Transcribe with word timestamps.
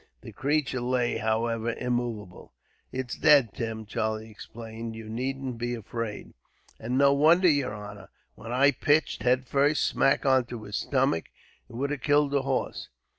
The 0.21 0.31
creature 0.31 0.81
lay, 0.81 1.17
however, 1.17 1.73
immovable. 1.73 2.53
"It 2.91 3.11
is 3.11 3.17
dead, 3.19 3.53
Tim," 3.53 3.85
Charlie 3.85 4.31
exclaimed. 4.31 4.95
"You 4.95 5.07
needn't 5.07 5.59
be 5.59 5.75
afraid." 5.75 6.33
"And 6.79 6.97
no 6.97 7.13
wonder, 7.13 7.47
yer 7.47 7.71
honor, 7.71 8.09
when 8.33 8.51
I 8.51 8.71
pitched, 8.71 9.21
head 9.21 9.45
first, 9.47 9.83
smack 9.83 10.25
onto 10.25 10.63
his 10.63 10.77
stomach. 10.77 11.25
It 11.69 11.73
would 11.75 11.91
have 11.91 12.01
killed 12.01 12.33
a 12.33 12.41
horse." 12.41 12.89